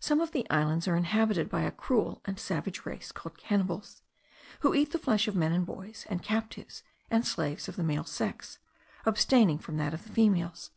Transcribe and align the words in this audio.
"Some 0.00 0.20
of 0.20 0.32
the 0.32 0.50
islands 0.50 0.88
are 0.88 0.96
inhabited 0.96 1.48
by 1.48 1.62
a 1.62 1.70
cruel 1.70 2.20
and 2.24 2.40
savage 2.40 2.84
race, 2.84 3.12
called 3.12 3.38
cannibals, 3.38 4.02
who 4.62 4.74
eat 4.74 4.90
the 4.90 4.98
flesh 4.98 5.28
of 5.28 5.36
men 5.36 5.52
and 5.52 5.64
boys, 5.64 6.08
and 6.10 6.24
captives 6.24 6.82
and 7.08 7.24
slaves 7.24 7.68
of 7.68 7.76
the 7.76 7.84
male 7.84 8.02
sex, 8.02 8.58
abstaining 9.06 9.58
from 9.58 9.76
that 9.76 9.94
of 9.94 10.00
females." 10.00 10.72